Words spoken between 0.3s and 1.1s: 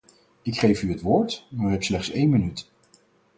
Ik geef u het